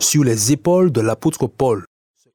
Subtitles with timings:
[0.00, 1.84] Sur les épaules de l'apôtre Paul.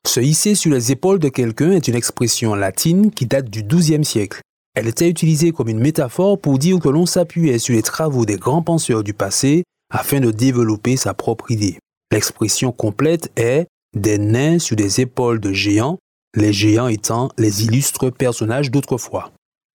[0.08, 4.04] Se hisser sur les épaules de quelqu'un est une expression latine qui date du XIIe
[4.04, 4.42] siècle.
[4.74, 8.38] Elle était utilisée comme une métaphore pour dire que l'on s'appuyait sur les travaux des
[8.38, 11.78] grands penseurs du passé afin de développer sa propre idée.
[12.12, 16.00] L'expression complète est des nains sur des épaules de géants,
[16.36, 19.32] les géants étant les illustres personnages d'autrefois.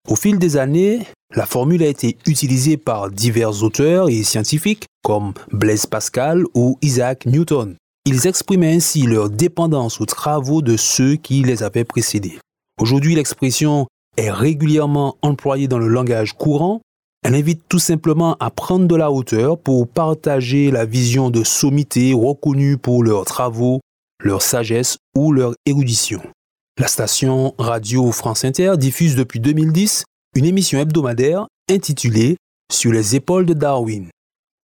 [0.08, 1.00] Au fil des années,
[1.34, 7.24] la formule a été utilisée par divers auteurs et scientifiques comme Blaise Pascal ou Isaac
[7.26, 7.76] Newton.
[8.04, 12.38] Ils exprimaient ainsi leur dépendance aux travaux de ceux qui les avaient précédés.
[12.78, 13.86] Aujourd'hui, l'expression
[14.18, 16.82] est régulièrement employée dans le langage courant.
[17.22, 22.12] Elle invite tout simplement à prendre de la hauteur pour partager la vision de sommités
[22.12, 23.80] reconnus pour leurs travaux
[24.22, 26.20] leur sagesse ou leur érudition.
[26.76, 30.02] La station Radio France Inter diffuse depuis 2010
[30.34, 32.36] une émission hebdomadaire intitulée
[32.72, 34.08] Sur les épaules de Darwin.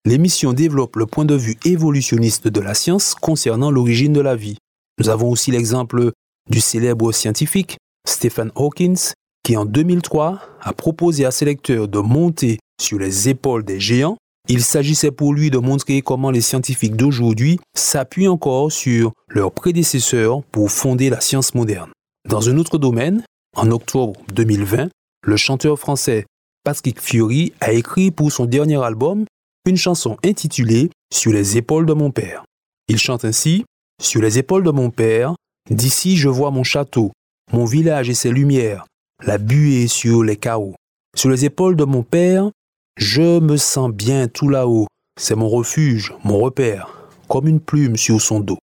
[0.06, 4.58] L'émission développe le point de vue évolutionniste de la science concernant l'origine de la vie.
[5.00, 6.14] Nous avons aussi l'exemple
[6.50, 9.12] du célèbre scientifique Stephen Hawkins
[9.44, 14.16] qui en 2003 a proposé à ses lecteurs de monter sur les épaules des géants
[14.50, 20.42] il s'agissait pour lui de montrer comment les scientifiques d'aujourd'hui s'appuient encore sur leurs prédécesseurs
[20.54, 21.92] pour fonder la science moderne.
[22.28, 23.24] Dans un autre domaine,
[23.56, 24.90] en octobre 2020,
[25.24, 26.26] le chanteur français
[26.66, 29.24] Patrick Fiori a écrit pour son dernier album
[29.66, 32.44] une chanson intitulée Sur les épaules de mon père.
[32.90, 33.64] Il chante ainsi
[34.02, 35.36] Sur les épaules de mon père,
[35.70, 37.14] d'ici je vois mon château,
[37.54, 38.86] mon village et ses lumières,
[39.26, 40.76] la buée sur les carreaux.
[41.16, 42.52] Sur les épaules de mon père,
[42.98, 44.88] je me sens bien tout là-haut.
[45.18, 48.60] C'est mon refuge, mon repère, comme une plume sur son dos.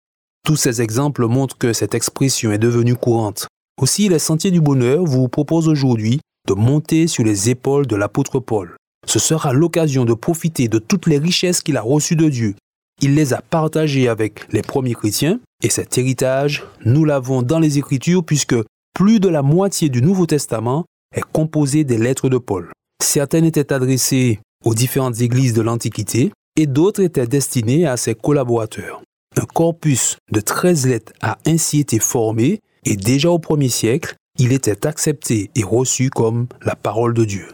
[0.45, 3.47] Tous ces exemples montrent que cette expression est devenue courante.
[3.81, 8.39] Aussi, les Sentiers du Bonheur vous proposent aujourd'hui de monter sur les épaules de l'apôtre
[8.39, 8.75] Paul.
[9.07, 12.55] Ce sera l'occasion de profiter de toutes les richesses qu'il a reçues de Dieu.
[13.01, 17.77] Il les a partagées avec les premiers chrétiens, et cet héritage, nous l'avons dans les
[17.77, 18.55] Écritures puisque
[18.93, 20.85] plus de la moitié du Nouveau Testament
[21.15, 22.71] est composé des lettres de Paul.
[23.01, 29.01] Certaines étaient adressées aux différentes églises de l'Antiquité et d'autres étaient destinées à ses collaborateurs.
[29.35, 34.51] Un corpus de 13 lettres a ainsi été formé et déjà au premier siècle, il
[34.51, 37.47] était accepté et reçu comme la parole de Dieu.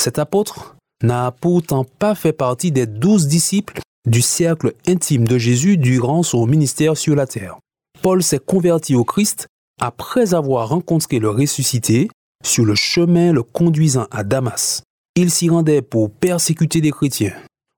[0.00, 5.76] Cet apôtre n'a pourtant pas fait partie des douze disciples du cercle intime de Jésus
[5.76, 7.58] durant son ministère sur la terre.
[8.02, 9.46] Paul s'est converti au Christ
[9.80, 12.08] après avoir rencontré le ressuscité
[12.44, 14.82] sur le chemin le conduisant à Damas.
[15.14, 17.34] Il s'y rendait pour persécuter des chrétiens.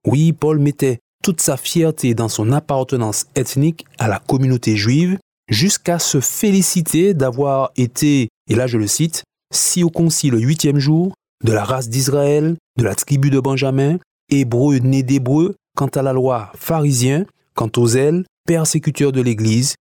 [0.07, 5.17] Oui, Paul mettait toute sa fierté dans son appartenance ethnique à la communauté juive,
[5.49, 9.23] jusqu'à se féliciter d'avoir été, et là je le cite,
[9.53, 11.13] si au concile le huitième jour,
[11.43, 13.97] de la race d'Israël, de la tribu de Benjamin,
[14.29, 19.75] hébreu né d'hébreu, quant à la loi pharisien, quant aux ailes, persécuteur de l'Église,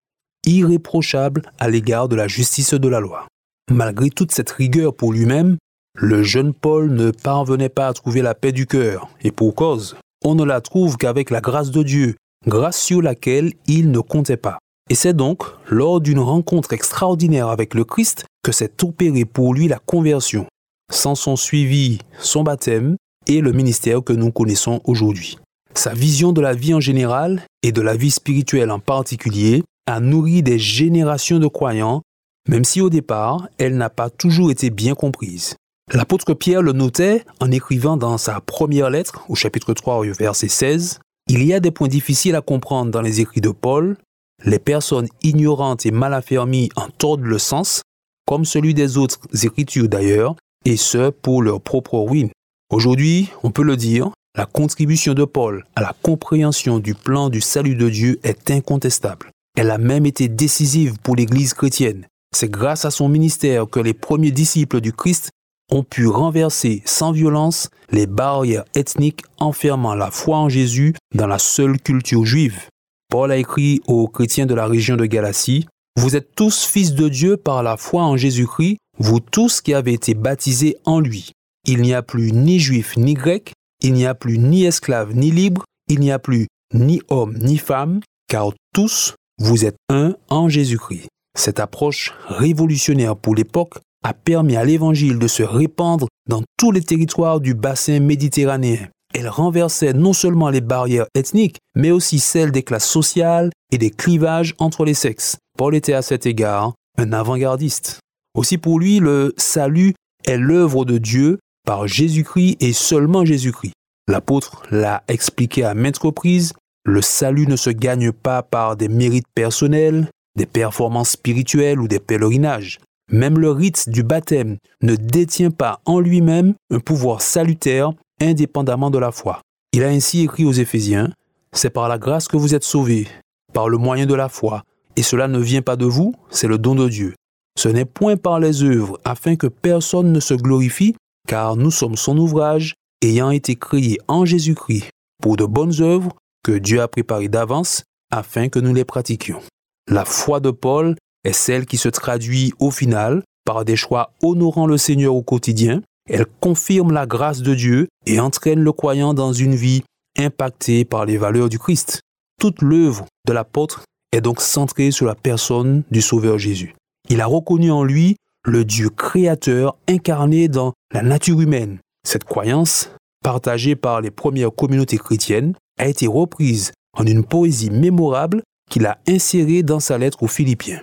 [0.45, 3.27] irréprochable à l'égard de la justice de la loi.
[3.71, 5.57] Malgré toute cette rigueur pour lui-même,
[5.95, 9.95] le jeune Paul ne parvenait pas à trouver la paix du cœur, et pour cause,
[10.25, 12.15] on ne la trouve qu'avec la grâce de Dieu,
[12.47, 14.57] grâce sur laquelle il ne comptait pas.
[14.89, 19.67] Et c'est donc lors d'une rencontre extraordinaire avec le Christ que s'est opérée pour lui
[19.67, 20.45] la conversion.
[20.91, 25.37] Sans son suivi, son baptême et le ministère que nous connaissons aujourd'hui.
[25.73, 29.99] Sa vision de la vie en général et de la vie spirituelle en particulier a
[29.99, 32.01] nourri des générations de croyants
[32.49, 35.55] même si au départ, elle n'a pas toujours été bien comprise.
[35.93, 40.99] L'apôtre Pierre le notait en écrivant dans sa première lettre, au chapitre 3, verset 16,
[41.27, 43.97] Il y a des points difficiles à comprendre dans les écrits de Paul.
[44.45, 47.81] Les personnes ignorantes et mal affermies en tordent le sens,
[48.25, 50.35] comme celui des autres écritures d'ailleurs,
[50.65, 52.29] et ce pour leur propre ruine.
[52.71, 57.39] Aujourd'hui, on peut le dire, la contribution de Paul à la compréhension du plan du
[57.39, 59.29] salut de Dieu est incontestable.
[59.55, 62.07] Elle a même été décisive pour l'Église chrétienne.
[62.35, 65.29] C'est grâce à son ministère que les premiers disciples du Christ
[65.71, 71.39] ont pu renverser sans violence les barrières ethniques enfermant la foi en Jésus dans la
[71.39, 72.67] seule culture juive.
[73.13, 75.67] Paul a écrit aux chrétiens de la région de Galatie,
[76.01, 79.93] Vous êtes tous fils de Dieu par la foi en Jésus-Christ, vous tous qui avez
[79.93, 81.29] été baptisés en lui.
[81.67, 85.29] Il n'y a plus ni juif ni grec, il n'y a plus ni esclave ni
[85.29, 90.49] libre, il n'y a plus ni homme ni femme, car tous vous êtes un en
[90.49, 91.07] Jésus-Christ.
[91.37, 96.81] Cette approche révolutionnaire pour l'époque a permis à l'Évangile de se répandre dans tous les
[96.81, 98.87] territoires du bassin méditerranéen.
[99.13, 103.91] Elle renversait non seulement les barrières ethniques, mais aussi celles des classes sociales et des
[103.91, 105.37] clivages entre les sexes.
[105.57, 107.99] Paul était à cet égard un avant-gardiste.
[108.35, 109.93] Aussi pour lui, le salut
[110.25, 113.73] est l'œuvre de Dieu par Jésus-Christ et seulement Jésus-Christ.
[114.07, 116.53] L'apôtre l'a expliqué à maintes reprises,
[116.85, 121.99] le salut ne se gagne pas par des mérites personnels, des performances spirituelles ou des
[121.99, 122.79] pèlerinages.
[123.11, 127.93] Même le rite du baptême ne détient pas en lui-même un pouvoir salutaire
[128.29, 129.41] indépendamment de la foi.
[129.73, 131.11] Il a ainsi écrit aux Éphésiens,
[131.51, 133.07] C'est par la grâce que vous êtes sauvés,
[133.53, 134.63] par le moyen de la foi,
[134.95, 137.15] et cela ne vient pas de vous, c'est le don de Dieu.
[137.57, 140.95] Ce n'est point par les œuvres, afin que personne ne se glorifie,
[141.27, 142.73] car nous sommes son ouvrage,
[143.03, 144.89] ayant été créés en Jésus-Christ,
[145.21, 149.41] pour de bonnes œuvres que Dieu a préparées d'avance, afin que nous les pratiquions.
[149.87, 154.67] La foi de Paul est celle qui se traduit au final par des choix honorant
[154.67, 155.81] le Seigneur au quotidien.
[156.09, 159.83] Elle confirme la grâce de Dieu et entraîne le croyant dans une vie
[160.17, 162.01] impactée par les valeurs du Christ.
[162.39, 166.75] Toute l'œuvre de l'apôtre est donc centrée sur la personne du Sauveur Jésus.
[167.09, 171.79] Il a reconnu en lui le Dieu créateur incarné dans la nature humaine.
[172.05, 172.91] Cette croyance,
[173.23, 178.99] partagée par les premières communautés chrétiennes, a été reprise en une poésie mémorable qu'il a
[179.07, 180.81] insérée dans sa lettre aux Philippiens.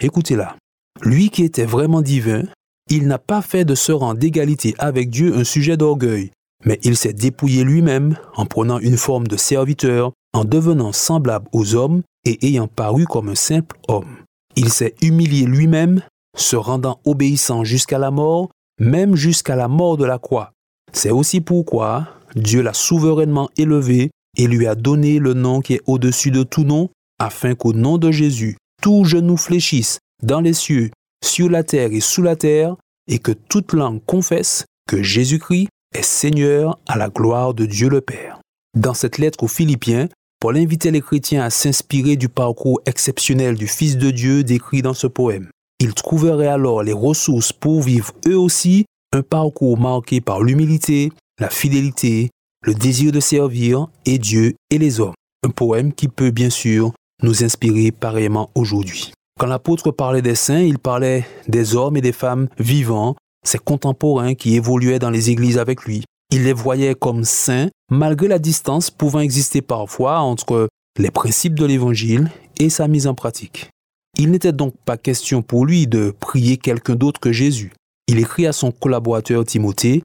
[0.00, 0.56] Écoutez-la.
[1.02, 2.44] Lui qui était vraiment divin,
[2.90, 6.32] il n'a pas fait de ce rang d'égalité avec Dieu un sujet d'orgueil,
[6.64, 11.74] mais il s'est dépouillé lui-même en prenant une forme de serviteur, en devenant semblable aux
[11.74, 14.16] hommes et ayant paru comme un simple homme.
[14.56, 16.02] Il s'est humilié lui-même,
[16.36, 18.50] se rendant obéissant jusqu'à la mort,
[18.80, 20.52] même jusqu'à la mort de la croix.
[20.92, 25.82] C'est aussi pourquoi Dieu l'a souverainement élevé et lui a donné le nom qui est
[25.86, 30.90] au-dessus de tout nom, afin qu'au nom de Jésus, tout genou fléchisse dans les cieux,
[31.24, 32.76] sur la terre et sous la terre,
[33.08, 38.00] et que toute langue confesse que Jésus-Christ est Seigneur à la gloire de Dieu le
[38.00, 38.40] Père.
[38.76, 40.08] Dans cette lettre aux Philippiens,
[40.40, 44.94] Paul invitait les chrétiens à s'inspirer du parcours exceptionnel du Fils de Dieu décrit dans
[44.94, 45.50] ce poème.
[45.80, 51.50] Ils trouveraient alors les ressources pour vivre eux aussi un parcours marqué par l'humilité, la
[51.50, 52.30] fidélité,
[52.64, 55.14] le désir de servir et Dieu et les hommes.
[55.44, 59.12] Un poème qui peut bien sûr nous inspirer pareillement aujourd'hui.
[59.40, 64.34] Quand l'apôtre parlait des saints, il parlait des hommes et des femmes vivants, ses contemporains
[64.34, 66.04] qui évoluaient dans les églises avec lui.
[66.30, 71.64] Il les voyait comme saints, malgré la distance pouvant exister parfois entre les principes de
[71.64, 73.70] l'Évangile et sa mise en pratique.
[74.18, 77.72] Il n'était donc pas question pour lui de prier quelqu'un d'autre que Jésus.
[78.08, 80.02] Il écrit à son collaborateur Timothée,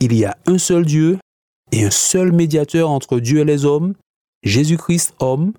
[0.00, 1.20] Il y a un seul Dieu
[1.70, 3.94] et un seul médiateur entre Dieu et les hommes,
[4.42, 5.52] Jésus-Christ homme,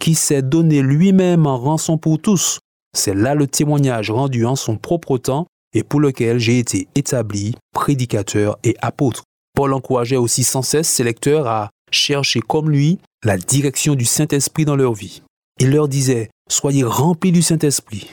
[0.00, 2.58] qui s'est donné lui-même en rançon pour tous.
[2.96, 7.54] C'est là le témoignage rendu en son propre temps et pour lequel j'ai été établi
[7.72, 9.22] prédicateur et apôtre.
[9.54, 14.64] Paul encourageait aussi sans cesse ses lecteurs à chercher comme lui la direction du Saint-Esprit
[14.64, 15.22] dans leur vie.
[15.58, 18.10] Il leur disait, soyez remplis du Saint-Esprit.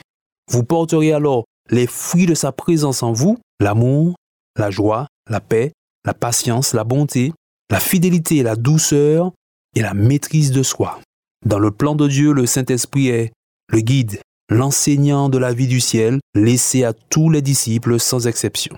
[0.51, 4.15] Vous porterez alors les fruits de sa présence en vous, l'amour,
[4.57, 5.71] la joie, la paix,
[6.06, 7.33] la patience, la bonté,
[7.69, 9.31] la fidélité, la douceur
[9.75, 10.99] et la maîtrise de soi.
[11.45, 13.31] Dans le plan de Dieu, le Saint-Esprit est
[13.69, 18.77] le guide, l'enseignant de la vie du ciel, laissé à tous les disciples sans exception.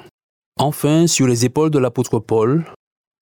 [0.58, 2.66] Enfin, sur les épaules de l'apôtre Paul,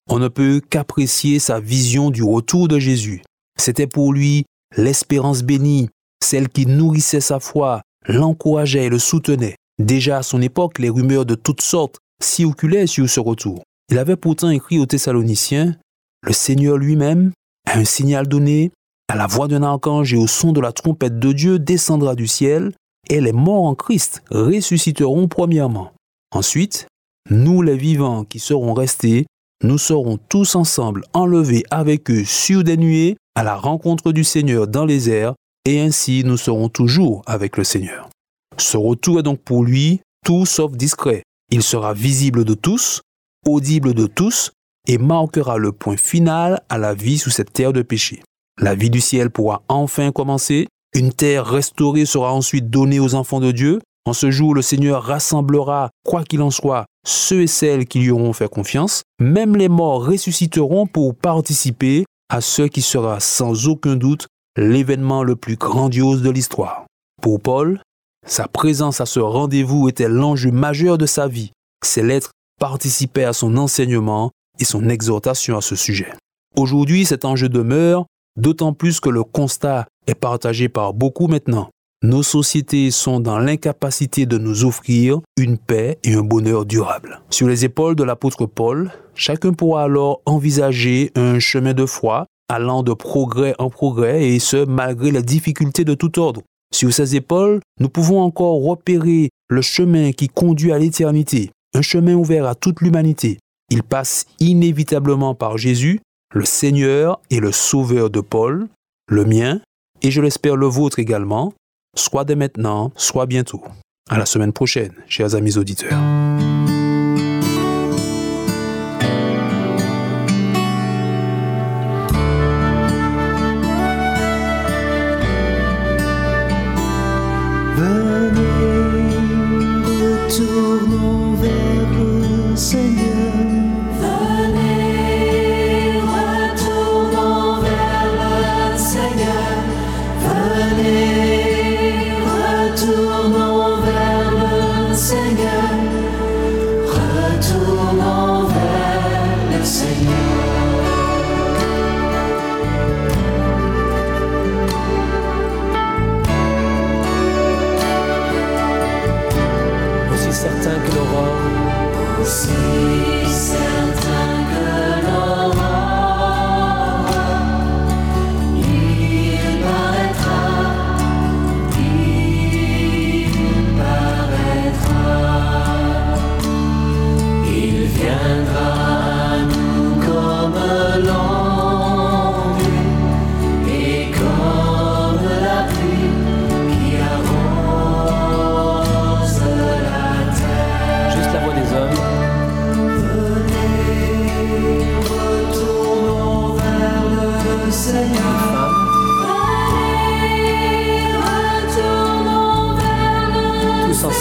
[0.10, 3.22] on ne peut qu'apprécier sa vision du retour de Jésus.
[3.60, 5.90] C'était pour lui l'espérance bénie,
[6.24, 9.56] celle qui nourrissait sa foi, l'encourageait et le soutenait.
[9.80, 13.64] Déjà à son époque, les rumeurs de toutes sortes circulaient sur ce retour.
[13.92, 15.76] Il avait pourtant écrit aux Thessaloniciens,
[16.24, 17.32] Le Seigneur lui-même
[17.66, 18.72] a un signal donné,
[19.08, 22.28] à la voix d'un archange et au son de la trompette de Dieu descendra du
[22.28, 22.74] ciel,
[23.10, 25.94] et les morts en Christ ressusciteront premièrement.
[26.32, 26.88] Ensuite,
[27.30, 29.26] nous les vivants qui serons restés,
[29.64, 34.68] nous serons tous ensemble enlevés avec eux sur des nuées à la rencontre du Seigneur
[34.68, 35.36] dans les airs,
[35.66, 38.10] et ainsi nous serons toujours avec le Seigneur.
[38.58, 41.24] Ce retour est donc pour lui tout sauf discret.
[41.50, 43.02] Il sera visible de tous,
[43.46, 44.52] audible de tous,
[44.88, 48.22] et marquera le point final à la vie sous cette terre de péché.
[48.60, 50.68] La vie du ciel pourra enfin commencer.
[50.96, 53.80] Une terre restaurée sera ensuite donnée aux enfants de Dieu.
[54.06, 58.10] En ce jour, le Seigneur rassemblera, quoi qu'il en soit, ceux et celles qui lui
[58.10, 59.04] auront fait confiance.
[59.20, 65.36] Même les morts ressusciteront pour participer à ce qui sera sans aucun doute l'événement le
[65.36, 66.88] plus grandiose de l'histoire.
[67.22, 67.80] Pour Paul,
[68.26, 71.52] sa présence à ce rendez-vous était l'enjeu majeur de sa vie.
[71.86, 76.12] Ses lettres participaient à son enseignement et son exhortation à ce sujet.
[76.56, 78.06] Aujourd'hui, cet enjeu demeure
[78.38, 81.70] d'autant plus que le constat est partagé par beaucoup maintenant.
[82.04, 87.22] Nos sociétés sont dans l'incapacité de nous offrir une paix et un bonheur durable.
[87.32, 92.84] Sur les épaules de l'apôtre Paul, chacun pourra alors envisager un chemin de foi allant
[92.84, 96.44] de progrès en progrès et ce malgré les difficultés de tout ordre.
[96.74, 102.14] Sur ses épaules, nous pouvons encore repérer le chemin qui conduit à l'éternité, un chemin
[102.14, 103.40] ouvert à toute l'humanité.
[103.70, 106.00] Il passe inévitablement par Jésus,
[106.34, 108.68] le Seigneur et le Sauveur de Paul,
[109.08, 109.62] le mien,
[110.02, 111.54] et je l'espère le vôtre également,
[111.96, 113.64] soit dès maintenant, soit bientôt.
[114.10, 115.98] À la semaine prochaine, chers amis auditeurs.